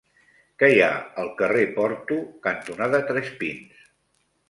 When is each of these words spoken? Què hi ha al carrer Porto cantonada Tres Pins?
Què 0.63 0.69
hi 0.75 0.81
ha 0.85 0.95
al 1.25 1.29
carrer 1.43 1.67
Porto 1.77 2.19
cantonada 2.49 3.07
Tres 3.15 3.33
Pins? 3.45 3.89